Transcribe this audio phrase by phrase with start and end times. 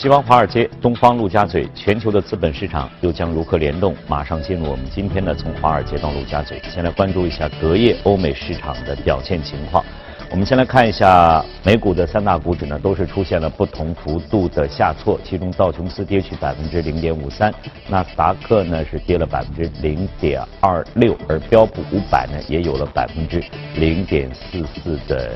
[0.00, 3.94] 西方华尔街、东方陆家嘴，全球的资本市场又将如何联动？
[4.08, 9.84] 马上进入我们今天的从华尔街到陆家嘴，先来关注一下隔夜欧美市场的表现情况。
[10.30, 17.52] 我们先来看一下美股的三大股指呢，都是出现了不同幅度的下挫，其中道琼斯跌去百分之零点五三，
[17.86, 25.32] 纳斯达克呢是跌了百分之零点二六，而标普五百呢也有了百分之零点四四的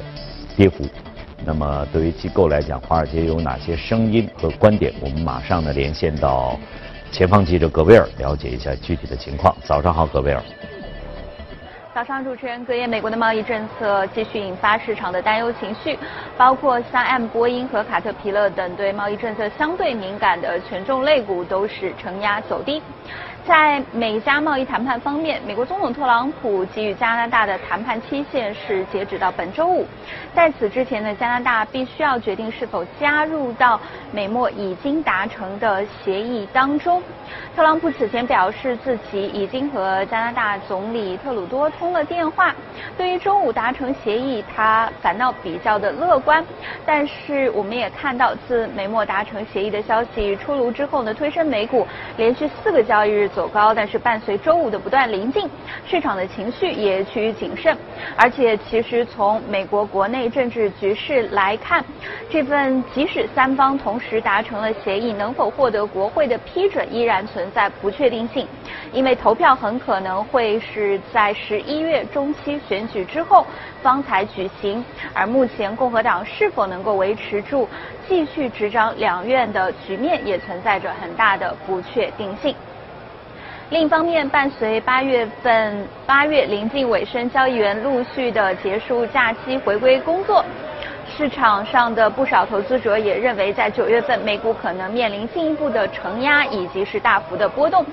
[0.56, 0.86] 跌幅。
[1.46, 4.92] 那么对于机构来讲，华尔街有哪些声音和观点？
[5.00, 6.58] 我们马上呢连线到
[7.12, 9.54] 前方记者葛威尔，了解一下具体的情况。
[9.62, 10.42] 早上好，葛威尔。
[11.94, 15.96] 早上，主持人，隔夜美国的贸易政策继续引发市场的担忧情绪，
[16.36, 22.82] 包括三 M 波音和卡特皮勒等对贸易政策相对敏感的权重类股都是承压走低。
[23.46, 29.86] 在美加贸易谈判方面，美国总统特朗普给予加拿大的谈判期限是截止到本周五。
[30.34, 33.78] 在此之前呢，加拿大必须要决定是否加入到
[34.10, 37.02] 美墨已经达成的协议当中。
[37.54, 42.54] 特朗普此前表示自己已经和加拿大总理特鲁多通了电话，
[42.96, 46.42] 对于周五达成协议，他反倒比较的乐观。
[46.86, 51.86] 但是我们也看到，自美墨达成协议的消息出炉之后呢，推升美股
[52.16, 53.30] 连续四个交易日。
[53.34, 55.48] 走高，但是伴随周五的不断临近，
[55.84, 57.76] 市场的情绪也趋于谨慎。
[58.16, 61.84] 而且，其实从美国国内政治局势来看，
[62.30, 68.46] 这份即使三方同时达成了协议，能否获得国会的批准，依然存在不确定性。
[68.92, 73.44] 因为投票很可能会是在十一月中期选举之后
[73.82, 74.84] 方才举行。
[75.12, 77.68] 而目前共和党是否能够维持住
[78.06, 82.54] 继续执掌两院的局面，也存在着很大的不确定性。
[83.70, 90.44] 另一方面，伴随八月份八月临近尾声，交易员陆续的结束假期回归工作，
[91.16, 97.84] 市场上的不少投资者也认为，在九月份美股可能面临进一步的承压以及是大幅的波动。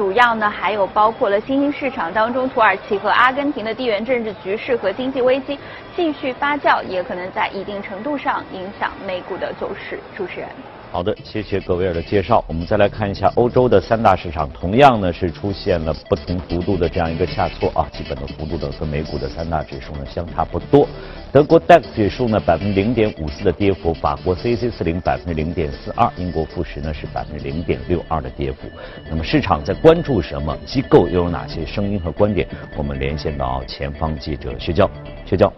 [0.00, 5.58] 主要呢还有包括了新兴市场当中，土耳其和阿根廷的地缘政治局势和经济危机
[5.94, 10.00] 继续发酵，也可能在一定程度上影响美股的走势。
[10.16, 10.48] 主持人。
[10.90, 12.42] 好的，谢谢各位尔的介绍。
[12.48, 20.88] 我们再来看一下欧洲的三大市场，同样呢是出现了不同幅度的这样一个下挫啊，基本的幅度呢跟美股的三大指数呢相差不多。
[21.30, 28.66] 德国 DAX 指数呢百分之零点五四的跌幅，法国 CAC 四零百分之零点四二，英国富时呢是百分之零点六二的跌幅。
[29.08, 30.56] 那么市场在关关注什么？
[30.64, 32.46] 机构又有哪些声音和观点？
[32.76, 34.88] 我们连线到前方记者薛娇，
[35.26, 35.52] 薛娇。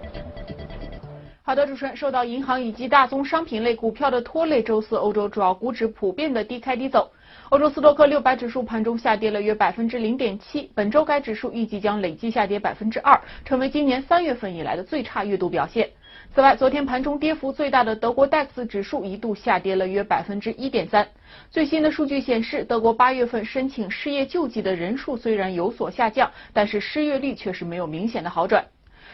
[1.42, 7.10] 好的，主持人，受到银行以及大宗商品类股票的拖累，周四欧洲主要股指普遍的低开低走。
[7.50, 15.86] 欧洲斯托克六百指数盘中下跌了约百分之零点七，本周该指数预计将累计下跌百分之二，成为今年三月份以来的最差月度表现。
[16.34, 21.06] 此外，昨天盘中跌幅最大的德国 DAX 指数一度下跌了约百分之一点三。
[21.50, 28.64] 最新的数据显示，德国八月份申请失业救济的人数虽然有所下降，但是失业率却是没有明显的好转。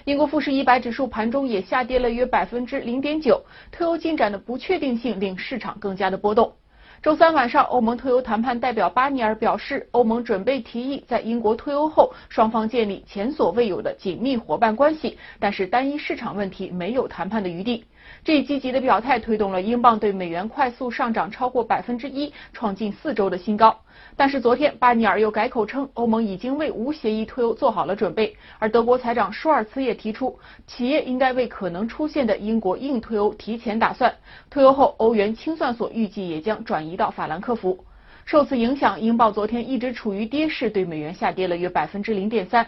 [0.04, 6.52] 英国富时一百指数盘中也下跌了约百分之零点九，退欧进展的不确定性令市场更加的波动。
[7.00, 17.84] 周三晚上，欧盟脱欧谈判代表巴尼尔表示，欧盟准备提议在英国脱欧后，双方建立前所未有的紧密伙伴关系，但是单一市场问题没有谈判的余地。
[18.24, 23.78] 这一积极的表态推动了英镑对美元快速上涨超过百分之一，创近四周的新高。
[24.16, 28.36] 但是昨天，巴尼尔又改口称，欧盟已经为无协议脱欧做好了准备。
[28.58, 34.14] 而德国财长舒尔茨也提出，企业应该为可能出现的英国硬脱欧提前打算。
[34.50, 37.84] 脱欧后，欧元清算所预计也将转移到法兰克福。
[38.24, 42.66] 受此影响，英镑昨天一直处于跌势，对美元下跌了约百分之零点三。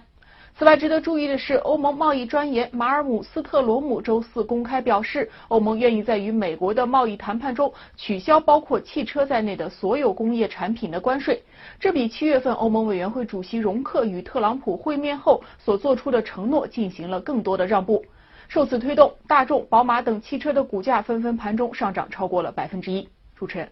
[0.60, 11.42] 此外，值得注意的是，欧盟贸易专员马尔姆斯特罗姆周四公开表示，欧盟愿意在与美国的贸易谈判中取消包括汽车在内的所有工业产品的关税。
[11.78, 18.04] 这比七月份欧盟委员会主席容克与特朗普会面后所做出的承诺进行了更多的让步。
[18.46, 23.08] 受此推动，大众、宝马等汽车的股价纷纷盘中上涨超过了百分之一。
[23.34, 23.66] 主持人。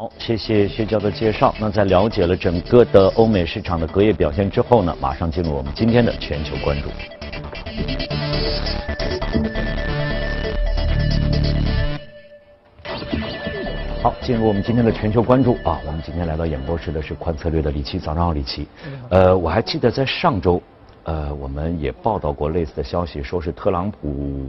[0.00, 1.52] 好，谢谢薛娇的介绍。
[1.58, 6.88] 那在了解了整个的欧美市场的隔夜表现之后呢，马上进入我们今天的全球关注。
[14.00, 18.68] 好，进入我们今天的全球关注啊，我们今天来到演播室的是宽策略的李琦，早上好，李琦。
[19.08, 20.62] 呃，我还记得在上周，
[21.02, 24.48] 呃，我们也报道过类似的消息，说是特朗普。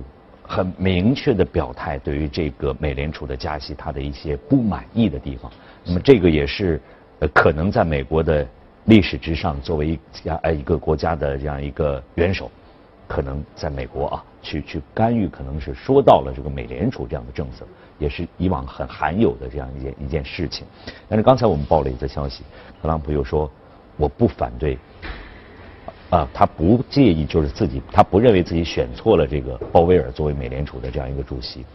[0.50, 5.50] 很明确的表态，对于这个美联储的加息，他的一些不满意的地方。
[5.86, 6.82] 那么这个也是
[7.20, 8.46] 呃可能在美国的
[8.86, 12.50] 历史之上，作为一家呃一个国家的这样一个元首，
[13.08, 17.64] 可能在美国啊，去去干预，可能是说到了这个美联储这样的政策，
[18.00, 20.66] 也是以往很罕有的这样一件一件事情。
[21.08, 22.44] 但是刚才我们报了一则消息，
[22.82, 23.48] 特朗普又说
[23.98, 24.80] 我不反对，
[26.10, 31.66] 啊，他不介意，就是自己他不认为自己选错了这个鲍威尔作为美联储的这样一个主席，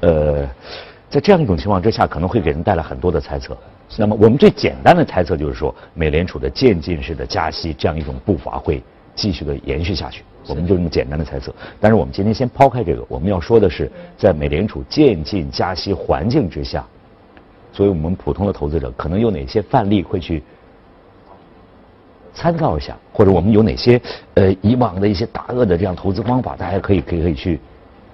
[0.00, 0.48] 呃，
[1.10, 3.56] 在这样一种情况之下，可能会给人带来很多的猜测。
[3.96, 8.82] 那么我们最简单的猜测就是说，美联储的渐进式的加息这样一种步伐会
[9.14, 10.24] 继续的延续下去。
[10.46, 16.84] 我们就这么简单的猜测，但是我们今天先抛开这个，我们要说的是，在美联储渐进加息环境之下，
[17.72, 20.42] 作为我们普通的投资者，可能有哪些范例会去
[22.34, 24.00] 参照一下，或者我们有哪些
[24.34, 27.60] 呃以往的一些大鳄的这样投资方法，大家可以可以可以去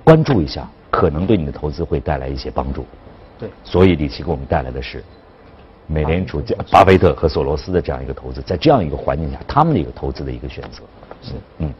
[0.04, 2.84] 关注一下，可能对你的投资会带来一些帮助。
[3.38, 5.02] 对，所以李琦给我们带来的是
[5.86, 10.82] 美联储、巴菲特和索罗斯的这样一个投资，在这样一个环境下，他们的一个投资的一个选择。
[11.22, 11.72] 是，嗯。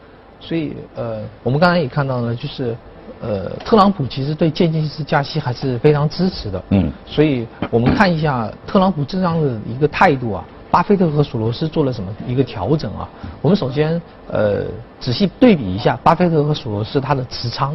[0.43, 2.75] 所以，呃，我们刚才也看到了，就是，
[3.21, 6.63] 呃，特朗普其实对渐进式加息还是非常支持的。
[6.71, 6.91] 嗯。
[7.05, 13.09] 所以我们看一下特朗普这样的一个态度啊，巴菲特和索罗斯做了什么一个调整啊？
[13.43, 14.65] 我们首先，呃，
[15.01, 17.75] 仔细对比一下巴菲特和索罗斯他的持仓，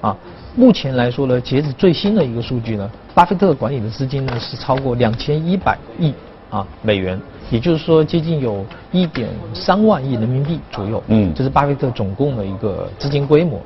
[0.00, 0.16] 啊，
[0.54, 6.14] 目前来说呢，截止最新的一个数据呢，巴菲特管理的资金呢是超过两千一百亿
[6.50, 7.20] 啊美元。
[7.48, 11.02] 也就是说，接近有一点三万亿人民币左右。
[11.06, 13.60] 嗯，这是巴菲特总共的一个资金规模。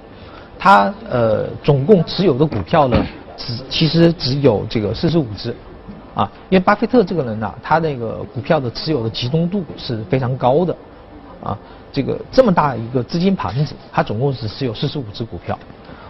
[0.59, 3.03] 他呃，总共持有的股票呢，
[3.39, 5.55] 只其实只有这个四十五只。
[6.21, 10.77] 啊，因为巴菲特这个人呢，他那个股票的持有的集中度是非常高的。
[11.43, 11.57] 啊，
[11.91, 15.59] 这个这么大一个资金盘子，他总共只持有四十五只股票。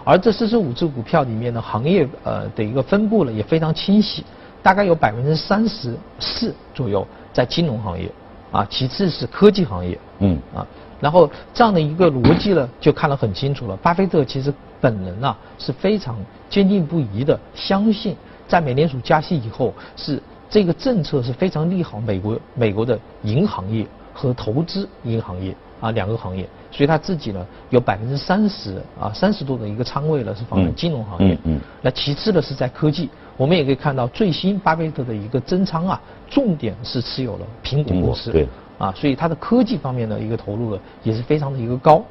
[0.02, 4.24] 而这四十五只股票里面的行业呃的一个分布呢，也非常清晰。
[4.62, 8.10] 大概有百分之三十四左右在金融行业，
[8.50, 10.66] 啊，其次是科技行业，嗯，啊，
[11.00, 13.76] 然后这样的一个逻辑呢，就看得很清楚了。
[13.76, 16.18] 巴菲特其实本人啊是非常
[16.48, 18.16] 坚定不移的相信，
[18.50, 20.20] 在美联储加息以后，是
[20.50, 33.08] 这个政策是非常利好美国美国的银行业和投资银行业啊两个行业，所以他自己呢有百分之三十啊三十多的一个仓位呢是放在金融行业，嗯，那其次呢是在科技。
[33.37, 35.99] 我们也可以看到最新巴菲特的一个增仓啊，
[36.29, 42.05] 重点是持有了苹果公司，对，啊，所以它的科技方面的一个投入呢，也是非常的一个高。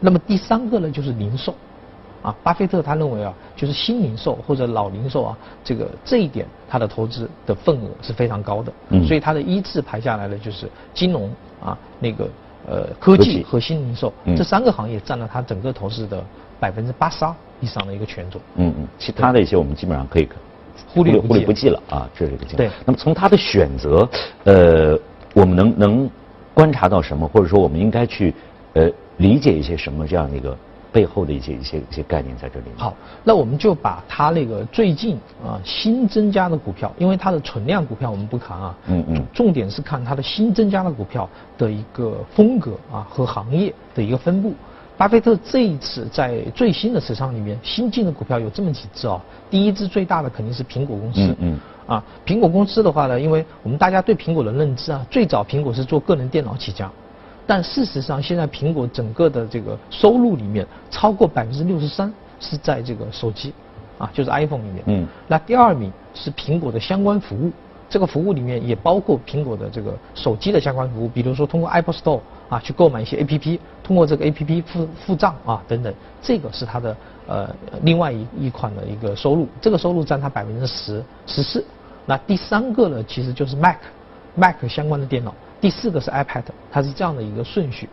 [0.00, 1.54] 那么第三个呢，就是零售，
[2.24, 11.30] 啊，巴菲特他认为啊，就是新零售或者老零售啊，这个这一点他的投资的份额是非常高的，嗯，所以他的依次排下来的就是金融
[11.62, 12.28] 啊，那个
[12.66, 16.24] 呃科技和新零售这三个行业占了他整个投资的
[16.58, 20.28] 百分之八十二以上的一个权重，嗯嗯，其他的一些我们基本上可以。
[20.88, 22.56] 忽略忽略不计了啊，这是一个情况。
[22.56, 24.08] 对，那么从他的选择，
[24.42, 24.98] 呃，
[25.32, 26.10] 我们能能
[26.52, 28.34] 观察到什么，或者说我们应该去
[28.72, 30.56] 呃理解一些什么这样的一个
[30.94, 32.66] 背后的一些一些一些概念在这里。
[32.76, 32.94] 好，
[33.24, 44.54] 那我们就把它那个最近啊新增加的股票，因为它的存量股票我们不看啊，嗯嗯，重点是看它的新增加的股票的一个风格啊和行业的一个分布。
[44.96, 49.20] 巴菲特这一次在最新的持仓里面，新进的股票有这么几只啊。
[49.50, 51.20] 第一只最大的肯定是苹果公司。
[51.20, 51.60] 嗯嗯。
[51.86, 56.88] 啊，苹果公司的话呢，因为我们大家对苹果的认知啊，最早苹果是做个人电脑起家，
[57.46, 63.52] 但事实上现在苹果整个的这个收入里面，超过百分之六十三是在这个手机，
[63.98, 64.82] 啊，就是 iPhone 里面。
[64.86, 65.06] 嗯。
[65.28, 67.50] 那第二名是苹果的相关服务。
[67.86, 76.96] 这个服务里面也包括苹果的这个手机的相关服务，比如说通过 Apple Store 啊去购买一些 A P P，通过这个 A P P 付付账啊等等，这个是它的
[77.28, 81.64] 呃另外一一款的一个收入，这个收入占它百分之十十四。
[82.06, 85.32] 那第三个呢，其实就是 Mac，Mac 相关的电脑，
[85.64, 87.88] 第四个是 iPad，它是这样的一个顺序。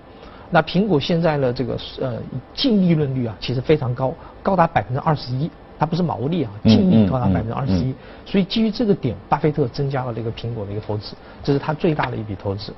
[0.49, 2.17] 那苹果现在的，这个呃
[2.53, 4.13] 净利润率啊其实非常高，
[4.43, 5.49] 高达百分之二十一。
[5.79, 12.73] 它不是毛利啊，净利高达百分之二十一，所以基于这个点，巴菲特增加了这个苹果的一个投资，这是他最大的一笔投资。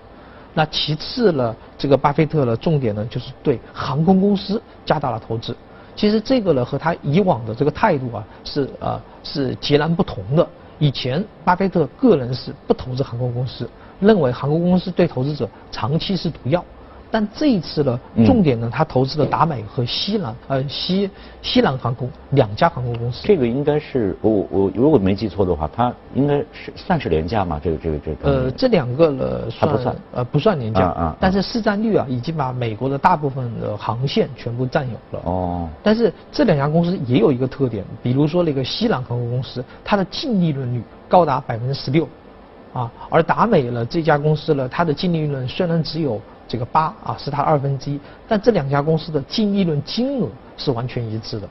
[0.54, 5.58] 那其次呢，这个巴菲特呢，重点呢就是对航空公司加大了投资。
[5.96, 10.48] 其实这个呢和他以往的这个态度啊是呃是截然不同的。
[10.80, 13.70] 以前巴菲特个人是不投资航空公司，
[14.04, 16.64] 认为航空公司对投资者长期是毒药。
[17.16, 21.08] 但这一次呢，重点呢，他投资了达美和西南呃西
[21.44, 23.22] 西南航空两家航空公司。
[23.24, 27.62] 这个应该是我我如果没记错的话，它应该是算是廉价嘛？
[27.64, 28.28] 这个这个这个。
[28.28, 35.24] 呃，这两个呢算不算呃不算廉价啊，但是市占率啊已经把美国的大部分的航线全部占有了。
[35.26, 35.70] 哦。
[35.84, 42.10] 但是这两家公司也有一个特点，比如说那个西南航空公司，它的净利润率高达百分之十六。
[42.74, 50.28] 啊，而达美呢这家公司呢，它的净利润虽然只有这个八啊是它二分之一，但这两家公司的净利润金额
[50.58, 51.48] 是完全一致的，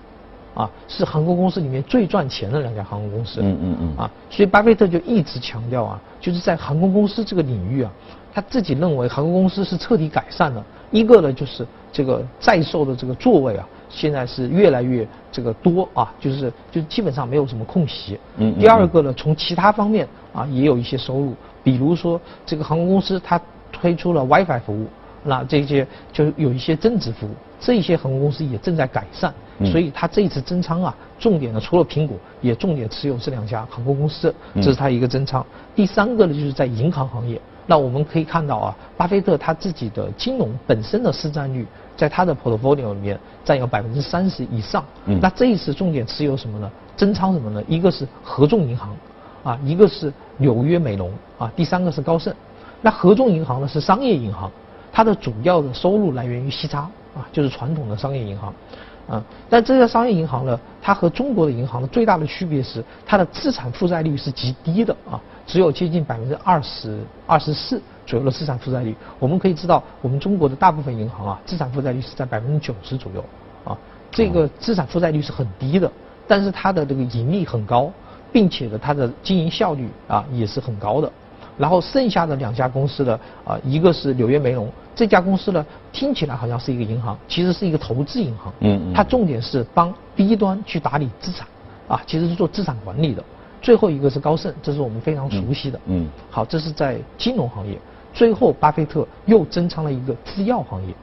[0.55, 3.41] 啊是航空公司里面最赚钱的两家航空公司。
[3.41, 3.97] 嗯嗯嗯。
[3.97, 7.93] 啊，所以巴菲特就一直强调啊，就是在航空公司这个领域啊，
[8.35, 10.65] 他自己认为航空公司是彻底改善了。
[10.91, 18.19] 一个呢就是这个在售的这个座位啊，现在是越来越这个多啊，就是就基本上没有什么空隙。
[18.39, 18.59] 嗯。
[18.59, 23.41] 第二个呢，从其他方面啊也有一些收入，比如说这个航空公司它。
[23.75, 24.87] 推出了 WiFi 服务，
[25.25, 29.33] 那这些就有一些增值服务，这些航空公司也正在改善，
[29.65, 35.45] 所以它这一次增仓啊，重点呢除了苹果，也重点持有这两家航空公司，这是它一个增仓。
[35.75, 41.67] 第三个呢，就是在银行行业，那我们可以看到啊，巴菲特他自己的金融本身的市占率，
[41.97, 44.85] 在他的 portfolio 里面占有百分之三十以上。
[45.21, 46.71] 那这一次重点持有什么呢？
[46.97, 47.63] 增仓什么呢？
[47.69, 48.95] 一个是合众银行，
[49.45, 52.35] 啊，一个是纽约美隆，啊，第三个是高盛。
[52.81, 54.51] 那合众银行呢是商业银行，
[54.93, 56.81] 它的主要的收入来源于息差
[57.15, 58.53] 啊，就是传统的商业银行，
[59.09, 68.95] 啊，但这家商业银行呢，它和中国的银行的最大的区别是它的资产负债率是极低的啊，只有接近百分之二十二十四左右的资产负债率。
[69.19, 73.25] 我们可以知道，我们中国的大部分银行啊，资产负债率是在百分之九十左右
[73.65, 73.77] 啊，
[74.11, 75.91] 这个资产负债率是很低的，
[76.27, 77.91] 但是它的这个盈利很高，
[78.33, 81.11] 并且呢，它的经营效率啊也是很高的。
[81.59, 88.51] 然后剩下的两家公司呢，啊，一个是纽约梅隆这家公司呢，听起来好像是一个银行，其实是一个投资银行。
[88.61, 88.95] 嗯嗯。
[88.95, 91.47] 它重点是帮 B 端去打理资产，
[91.89, 93.23] 啊，其实是做资产管理的。
[93.63, 95.81] 最后一个是高盛，这是我们非常熟悉的。
[95.87, 96.07] 嗯。
[96.29, 97.79] 好，这是在金融行业。
[98.13, 100.95] 最后，巴菲特又增仓了一个制药行业，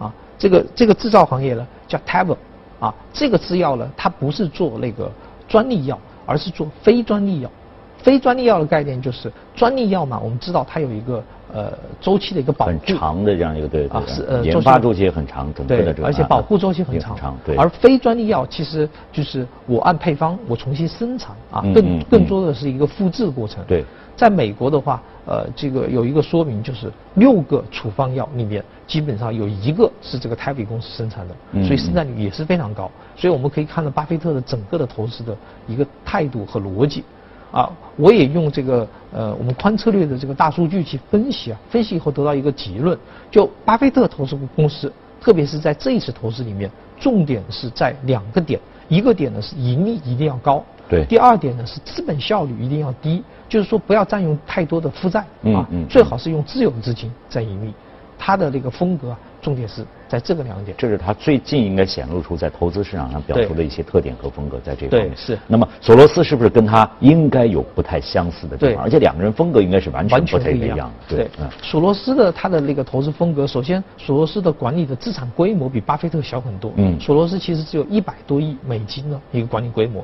[0.00, 2.36] 啊，这个这个制造行业呢叫 Teva，
[2.80, 5.08] 啊，这个制药呢它不是做那个
[5.46, 5.96] 专利药，
[6.26, 7.50] 而是做非专利药。
[7.98, 17.56] 非专利药的概念就是专利药嘛，我们知道它有一个呃周期的一个保护，很长的这样一个对啊是呃研发周期也很长，整个的这个而且保护周期很长，对。
[17.56, 23.64] 而非专利药其实就是我按配方我重新生产啊，更更多的是一个复制过程。
[23.66, 23.84] 对，
[24.16, 32.90] 在美国的话，呃，这个有一个说明就是六个处方药里面基本上有一个是这个泰比公司生产的，所以生产率也是非常高。
[33.16, 35.36] 所以我们可以看到巴菲特的整个的投资的
[35.66, 37.02] 一个态度和逻辑。
[37.50, 42.98] 啊，我也用这个呃，我们宽策略的这个大数据去分析啊，分析以后得到一个结论，
[43.30, 55.20] 就巴菲特投资公司，特别是在这一次投资里面，重点是在两个点，一个点呢是盈利一定要高，对，第二点呢是资本效率一定要低，就是说不要占用太多的负债
[55.54, 57.72] 啊，最好是用自有资金在盈利，
[58.18, 59.16] 他的这个风格。
[59.40, 65.38] 重点是在这个两点，这是他最近应该显露出在投资市场上表述的一些特点和风格，在这方面是。
[65.46, 68.82] 那么索罗斯是不是跟他应该有不太相似的地方？
[68.82, 70.90] 而且两个人风格应该是完全不太一样。
[71.06, 76.72] 对，嗯索罗斯的他的那个投资风格，首先索罗斯的管理的资产规模比巴菲特小很多。
[76.76, 76.98] 嗯。
[76.98, 80.02] 索罗斯其实只有一百多亿美金的一个管理规模，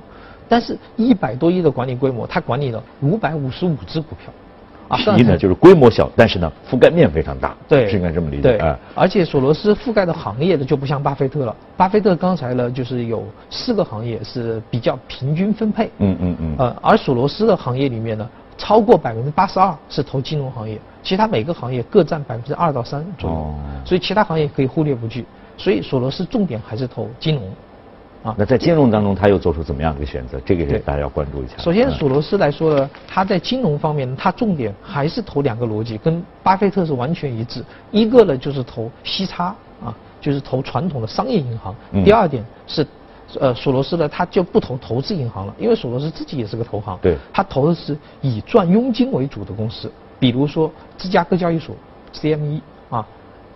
[0.48, 4.30] 但是一百多亿的管理规模，他管理了五百五十五只股票。
[4.96, 8.42] 第一呢，就是规模小，但是呢，覆盖面非常大，对，是应该这么理解。
[8.42, 11.56] 对，而且索罗斯覆盖的行业呢，就不像巴菲特了。
[11.76, 15.90] 巴菲特刚才呢，就是有四个行业是比较平均分配。
[15.98, 16.54] 嗯嗯嗯。
[16.58, 23.36] 呃，而索罗斯的行业里面呢，超过百分之八十二是投金融行业，其他每个行业各占百分之二到三左右。
[23.36, 23.54] 哦。
[23.84, 25.24] 所以其他行业可以忽略不计。
[25.56, 27.42] 所以索罗斯重点还是投金融。
[28.24, 30.40] 啊，那在金融当中，他又做出怎么样的一个选择？
[30.46, 31.58] 这个是大家要关注一下。
[31.58, 37.62] 首先，索罗斯来说呢，他在金融方面，他重点还是投两个逻辑，跟巴菲特是完全一致。
[37.90, 39.54] 一个呢，就是投息差
[39.84, 41.74] 啊，就是投传统的商业银行。
[42.02, 42.86] 第二点是，
[43.38, 46.98] 呃，索罗斯呢，他就不投投资银行了，因为索罗斯自己也是个投行。
[47.02, 47.18] 对。
[47.30, 51.76] 他投的是以赚佣金为主的公司，比如说芝加哥交易所
[52.14, 53.06] （CME） 啊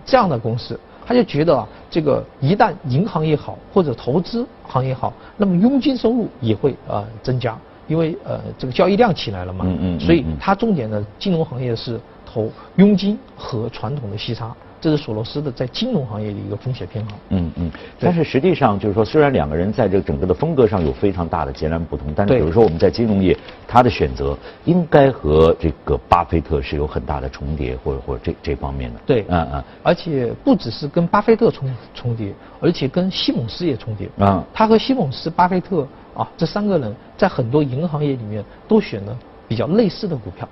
[0.05, 0.79] 这样的公司。
[1.09, 9.65] 他就觉得啊，这个一旦银行也好，或者投资行业好，那么佣金收入也会呃增加，因为呃这个交易量起来了嘛。
[9.67, 9.99] 嗯嗯。
[9.99, 14.55] 所以他重点的金融行业是投佣金和传统的息差。
[14.81, 17.19] 这是索罗斯的在金融行业的一个风险偏好。
[17.31, 29.01] 嗯嗯，但是实际上就是说，虽然两个人在这个整个的风格上有非常大的截然不同，但是比如说我们在金融业，他的选择应该和这个巴菲特是有很大的重叠，或者或者这这方面的。
[29.05, 34.09] 对，嗯嗯，而且不只是跟巴菲特重重叠，而且跟西蒙斯也重叠。
[34.19, 39.19] 啊，他和西蒙斯、巴菲特啊这三个人在很多银行业里面都选了
[39.49, 40.49] 比较类似的股票。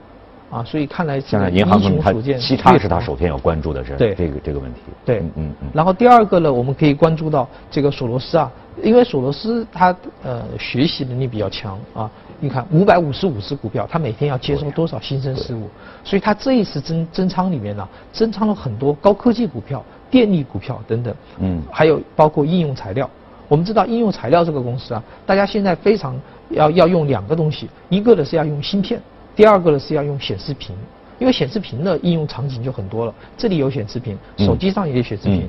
[0.48, 4.80] 啊，所以看来现在银行可能它息差是他首先要关注的是对这个这个问题。
[5.04, 5.68] 对，嗯嗯。
[5.74, 8.50] 然后第二个呢，我们可以关注到这个索罗斯啊，
[8.82, 12.10] 因为索罗斯他呃学习能力比较强啊。
[12.38, 15.68] 你看五百五十五只股票，他每天要接收多少新生事物？
[16.04, 21.14] 所以他这一次增增仓里面呢，增仓了很多高科技股票、电力股票等等。
[21.38, 21.62] 嗯。
[21.72, 23.08] 还有包括应用材料。
[23.48, 29.00] 我们知道应用材料这个公司啊，大家现在非常要要用两个东西，一个呢是要用芯片。
[29.36, 30.74] 第二个呢是要用显示屏，
[31.18, 33.14] 因为显示屏的应用场景就很多了。
[33.36, 35.48] 这里有显示屏，手机上也有显示屏。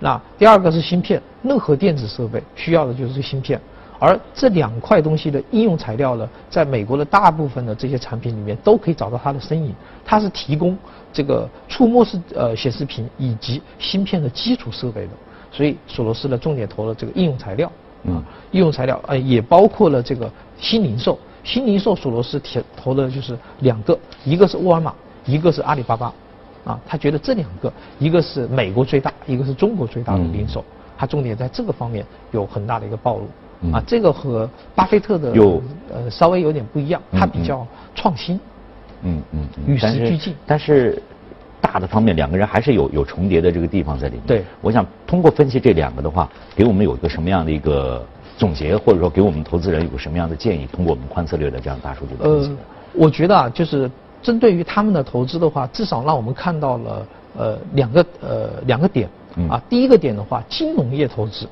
[0.00, 3.60] 那第二个是芯片，任何电子设备需要的就是芯片。
[3.98, 9.74] 而这两块东西的应用材料呢，在美国的大部分的这些产品里面都可以找到它的身影。
[10.04, 10.76] 它是提供
[11.12, 15.12] 这个触摸式呃显示屏以及芯片的基础设备的。
[15.50, 17.70] 所以索罗斯呢重点投了这个应用材料。
[18.02, 21.18] 嗯，应用材料呃也包括了这个新零售。
[21.46, 24.92] 新零售索罗斯投投的就是两个，一个是沃尔玛，
[25.24, 26.12] 一个是阿里巴巴，
[26.64, 30.64] 啊，他觉得这两个，一个是美国最大，一个是中国最大的零售，
[30.98, 35.62] 他重点在这个方面有很大的一个暴露，啊，这个和巴菲特的有。
[35.94, 38.40] 呃稍微有点不一样，他比较创新，
[39.02, 41.00] 嗯嗯，与时俱进，但是
[41.60, 44.22] 大的方面两个人还是有有重叠的这个地方在里面。
[44.26, 48.04] 对，我想通过分析这两个的话，给我们有一个什么样的一个？
[48.36, 50.66] 总结或者说给我们投资人有个什么样的建议？
[50.72, 52.50] 通过我们宽策略的这样大数据的分析。
[52.50, 52.56] 呃，
[52.94, 53.90] 我觉得啊，就是
[54.22, 59.08] 针对于他们的投资的话，至少让我们看到了呃两个呃两个点
[59.48, 59.60] 啊。
[59.68, 61.48] 第一个点的话，金融业投资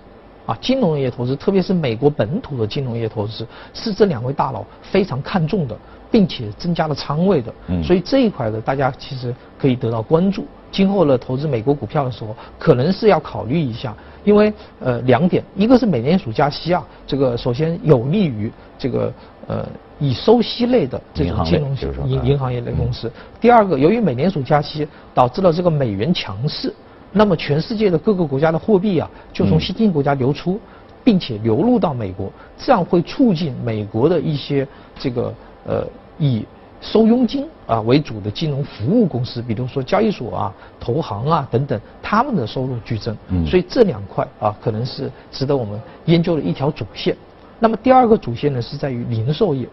[0.47, 5.77] 啊，金融业投资，特别是美国本土的金融业投资，是这两位大佬非常看重的，
[6.11, 7.55] 并且增加了仓位的。
[7.69, 7.83] 嗯。
[7.83, 10.45] 所以这一块的大家其实可以得到关注。
[10.71, 13.95] 今后呢，投资美国股票的时候，可能是要考虑一下。
[14.25, 19.13] 因为呃两点，一个是美联储加息啊，这个首先有利于这个
[19.47, 23.13] 呃以收息类的这种金融银银行业类公司。
[23.39, 26.73] 第二个，由于美联储加息导致了这个美元强势，
[27.15, 30.61] 那么全世界的各个国家的货币啊就从新兴国家流出，
[31.03, 34.69] 并且流入到美国，这样会促进美国的一些
[34.99, 35.33] 这个
[35.67, 35.87] 呃
[36.19, 36.45] 以。
[36.81, 43.17] 收佣金啊为主的金融服务公司，比如说交易所啊、投行啊等等，他们的收入剧增。
[43.29, 43.47] 嗯。
[43.47, 47.17] 所以这两块啊，可能是值得我们研究的一条主线。
[47.59, 49.67] 那么第二个主线呢，是在于零售业。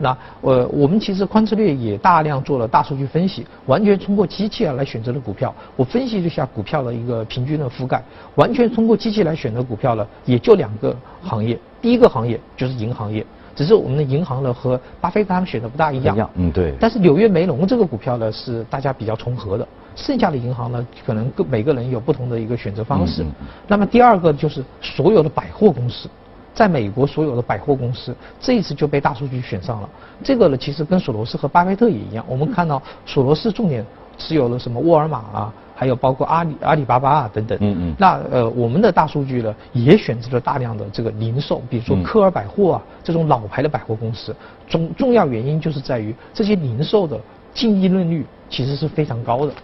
[0.00, 5.54] 那呃，我们其实宽策略也大量做了大数据分析，完全通过机器啊来选择的股票。
[5.76, 8.02] 我分析了一下股票的一个平均的覆盖，
[8.34, 11.58] 完全通过机器来选择股票呢，也就两个行业。
[11.82, 13.24] 第一个行业就是银行业。
[13.54, 16.72] 只是我们的银行呢和巴菲特他们选的不大一样，嗯对。
[16.80, 23.26] 但是纽约梅隆这个股票呢是大家比较重合的，剩下的银行呢可能各每个人有不同的一个选择方式。
[23.66, 26.08] 那么第二个就是所有的百货公司，
[26.54, 29.88] 在美国所有的百货公司这一次就被大数据选上了。
[30.22, 33.84] 这个呢其实跟索罗斯和巴菲特也一样，我们看到索罗斯重点
[34.18, 35.54] 持有了什么沃尔玛啊。
[35.80, 44.36] 还有包括阿里、阿里巴巴啊等等，嗯嗯，那呃我们的大数据呢也选择了大量的这个零售，比如说科尔百货啊这种老牌的百货公司，
[44.68, 47.18] 重重要原因就是在于这些零售的
[47.54, 49.54] 净利润率其实是非常高的，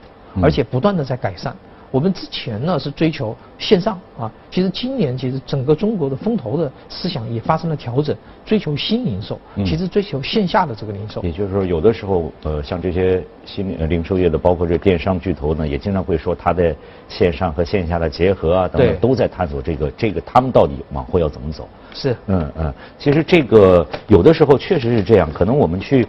[0.40, 1.55] 而且不断的在改善。
[1.90, 11.22] 我们之前呢是追求线上啊，其实今年其实整个中国的风投的思想也发生了调整，追求新零售，其实追求线下的这个零售。
[11.22, 16.75] 也就是说，有的时候呃，像这些新零售业的，包括这电商巨头呢，也经常会说它的
[17.09, 21.68] 线上和线下的结合啊等等，都在探索这个这个他们到底往后要怎么走。
[21.94, 26.07] 是，嗯嗯，其实这个有的时候确实是这样，可能我们去。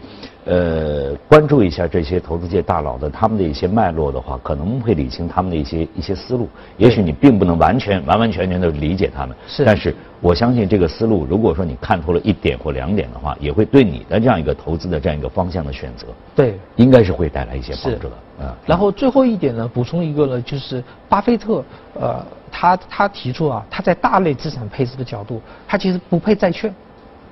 [0.50, 6.48] 呃，关注一下这些投资界大佬的他们的一些脉络的话，可能会理清他们的一些一些思路。
[6.78, 9.66] 也许你并不能完全完完全全的理解他们，是。
[9.66, 18.16] 但是我相信这个思路，如果说你看透了一点或两点的话，也会对你的这样一个投资的这样一个方向的选择，对，应该是会带来一些帮助的。
[18.40, 18.56] 嗯。
[18.66, 21.62] 然后最后一点呢，补充一个呢，就是巴菲特，
[22.00, 26.74] 呃，他他提出啊，他在大类资产配置的角度，他其实不配债券。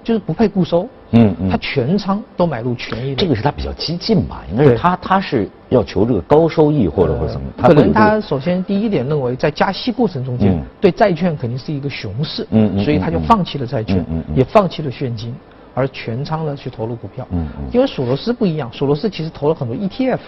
[0.06, 4.44] 就是不配固收，嗯嗯，他全仓都买入权益这个是他比较激进吧？
[4.52, 7.48] 应该是他他是要求这个高收益或者或者怎么？
[7.58, 15.36] 可能他首先第一点认为在加息过程中间，对债券肯定是一个熊市，嗯嗯，所以他就放弃了债券，嗯嗯，也放弃了现金，
[15.74, 20.20] 而全仓呢去投入股票，嗯嗯，因为索罗斯不一样，索罗斯其实投了很多 ETF，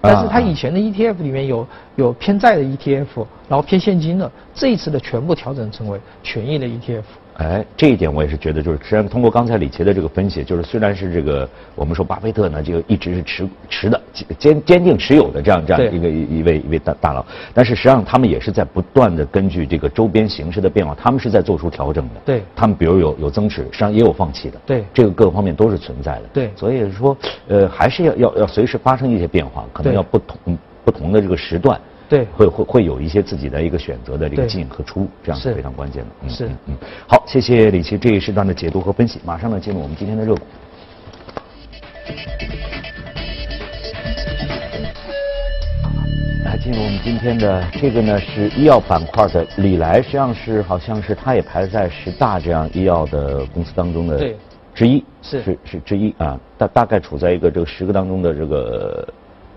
[0.00, 7.02] 但是他以前的 ETF 里面有有偏债的 ETF，然后偏现金的，这一次的全部调整成为权益的 ETF。
[7.38, 14.00] 哎，这一点我也是觉得，就是实际上通过刚才李琦的这个分析，就是虽然是这个我们说巴菲特呢，这个一直是持持的
[14.36, 17.24] 坚坚定持有的这样这样一个一位一位大大佬，
[17.54, 22.20] 但是实际上他们也是在不断的根据这个周边形势的变化，他们是在做出调整的。
[22.24, 24.60] 对，他们比如有有增持，实际上也有放弃的。
[24.66, 26.22] 对，这个各个方面都是存在的。
[26.32, 31.80] 对，所以说呃还是要要要随时发生一些变化，可能要不同不同的这个时段。
[32.08, 36.28] 对，会会会有一些自己的一个选择的这个进和出，这样是非常关键的。
[36.28, 36.74] 是，嗯，
[37.06, 39.20] 好，谢谢李琦这一时段的解读和分析。
[39.26, 40.40] 马上呢，进入我们今天的热股。
[46.46, 54.34] 来，进入我们今天的这个呢，是医药板块的李来，实际上是好像是它也排在十大这样医药的公司当中的
[54.74, 59.06] 之一，是是是之一啊，大大概处在一个这个十个当中的这个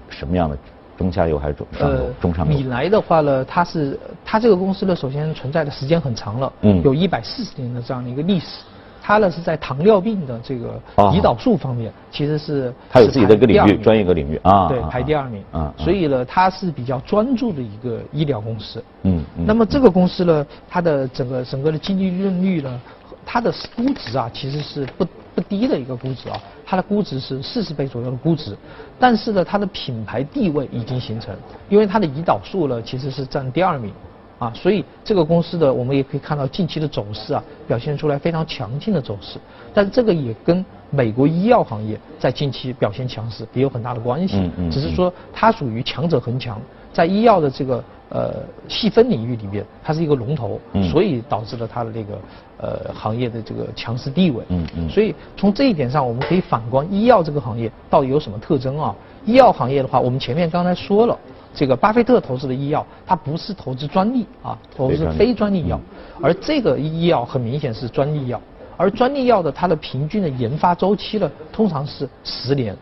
[0.10, 0.58] 什么样的？
[1.02, 2.14] 中下游还是中上游？
[2.22, 2.56] 中上游。
[2.56, 8.60] 米莱的话呢，它是它这个公司呢，首先存在的时间很长了，嗯，有一百四十年的这样的一个历史。
[9.04, 15.44] 它呢是在糖尿病的这个胰岛素方面，其实是它有自己的一个领域，专业个领域啊，对，排第二名。
[15.52, 18.84] 啊，所以呢，它是比较专注的一个医疗公司。
[19.02, 19.24] 嗯。
[19.36, 22.82] 那么这个公司呢，它的整个整个的净利润率呢，
[23.26, 25.06] 它的估值啊，其实是不。
[25.34, 26.38] 不低的一个估值啊，
[26.72, 28.56] 它的估值是四十倍左右的估值，
[28.98, 31.36] 但是呢，它的品牌地位已经形成，
[31.68, 33.92] 因为它的胰岛素呢其实是占第二名，
[34.40, 39.38] 啊，所以这个公司的我们也可以看到近期的走势啊，表现出来非常强劲的走势，
[39.74, 46.58] 但这个也跟美国医药行业在近期表现强势也有很大的关系，只是说它属于强者恒强，
[46.94, 47.84] 在医药的这个。
[48.14, 50.60] 呃，细分领域里面，它是一个龙头，
[50.92, 52.20] 所以导致了它的这个
[52.58, 54.44] 呃行业的这个强势地位。
[54.50, 54.90] 嗯嗯。
[54.90, 58.94] 所以从这一点上，我们可以反观医药这个行业到底有什么特征啊？
[59.26, 61.18] 医药行业的话，我们前面刚才说了，
[61.54, 65.80] 这个巴菲特投资的医药，它不是投资专利啊，投资非专利药，
[66.22, 68.42] 而这个医药很明显是专利药，
[68.76, 72.76] 而专利药的它的平均的研发周期呢，通常是十年，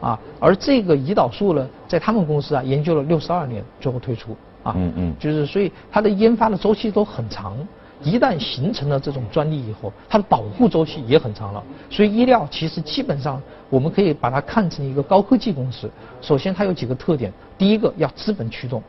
[0.00, 4.36] 啊，而这个胰岛素呢，在他们公司啊研究了六十二年，最后推出。
[4.68, 7.56] 啊，嗯嗯，就是所以它的研发的周期都很长，
[8.02, 11.62] 一旦形成了这种专利以后，它的保护周期也很长了。
[11.90, 15.90] 所以医疗其实基本上我们可以把它看成一个高科技公司。
[16.20, 18.82] 首先它有几个特点，第一个要资本驱动，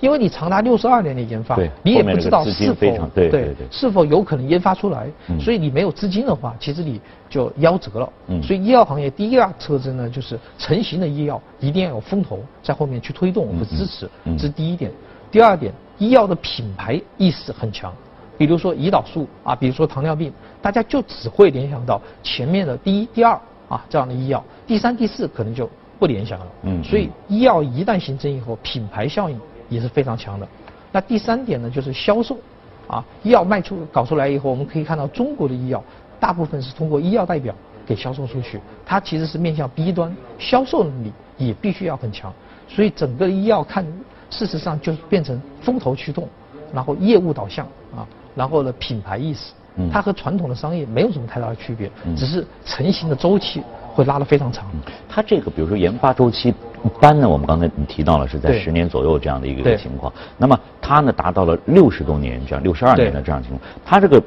[0.00, 5.06] 因为你长达六十二年的研发，你也不知道是否对对是否有可能研发出来，
[5.40, 8.12] 所以你没有资金的话，其实你就夭折了。
[8.42, 14.90] 所以医药行业第一大特征呢，就是成型的医药一定要有风投在后面去推动和支持，这是第一点。
[15.32, 17.90] 第二点，医药的品牌意识很强，
[18.36, 23.32] 比如说胰岛素啊，比如说糖尿病，大家就只会联想到前面的第一、第二
[23.66, 25.68] 啊这样的医药，第三、第四可能就
[25.98, 26.46] 不联想了。
[26.64, 26.84] 嗯。
[26.84, 29.40] 所以医药一旦形成以后，品牌效应
[29.70, 30.46] 也是非常强的。
[30.92, 32.36] 那第三点呢，就是销售，
[32.86, 35.82] 啊，医药卖出搞出来以后，我们可以看到中国的医药
[36.20, 37.54] 大部分是通过医药代表
[37.86, 42.30] 给销售出去，它其实是面向 B 端，销售能力也必须要很强。
[42.68, 43.86] 所以整个医药看。
[44.32, 46.26] 事实上就变成风投驱动，
[46.72, 49.52] 然后业务导向啊，然后呢品牌意识，
[49.92, 53.62] 它和传统的商业没有什么太大的区别，只是成型的周期
[53.94, 54.64] 会拉得非常长。
[55.06, 64.18] 它这个比如说研发周期一般呢，我们刚才你提到了是在十年左右这样的一个情况，那么它呢达到了六十多年这样六十二年的这样情况，它这个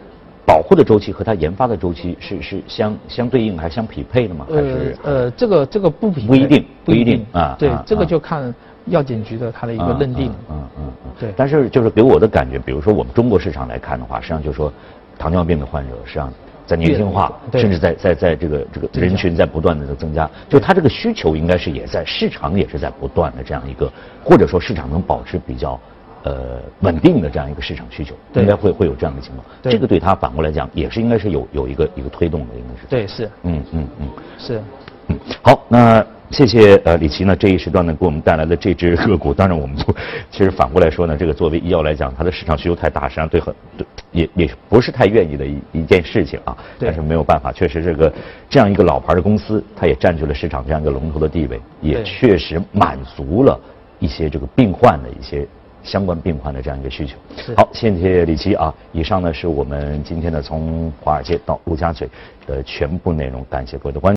[0.46, 4.46] 保护的周期和它研发的周期是是相相对应还是相匹配的吗？
[4.48, 8.54] 还是呃这个这个不匹不一定不一定啊，对这个就看。
[8.86, 11.34] 药检局的它的一个认定，嗯嗯嗯，对。
[11.36, 14.72] 但是就是给我的感觉，比如说我们中国市场来看的话，实际上就是说，
[15.18, 16.32] 糖尿病的患者实际上
[16.66, 23.92] 在年轻化，甚至在在在这个这个人群在不断的增加，就它这个需求应该是也在市场也是在不断的这样一个，
[24.24, 25.80] 或者说市场能保持比较
[26.24, 29.46] 呃稳定的这样一个市场需求，应该会会有这样的情况。
[29.64, 32.88] 这个对他反过来讲也是应该是有有一个一个推动的，应该是。
[32.88, 33.32] 对，是。
[33.44, 34.62] 嗯嗯嗯，是。
[35.08, 36.06] 嗯，好，那。
[36.32, 39.86] 谢谢呃李琦呢这一时段呢给我们带来的这只个股，当然我们就
[40.32, 46.58] 其实反过来说呢，这个作为医药来讲，它的市场需求太大，实际上对很对也也不是太愿意的一一件事情啊。
[46.80, 48.12] 但是没有办法，确实这个
[48.50, 53.58] 这样一个老牌的公司，它也占据了市场这样一个龙头的地位，也确实满足了
[54.00, 55.48] 一些这个病患的一些
[55.84, 57.16] 相关病患的这样一个需求。
[57.56, 58.74] 好，谢谢李琦啊。
[58.92, 62.10] 以上呢是我们今天的从华尔街到陆家嘴
[62.46, 64.14] 的全部内容，感谢各位的关注。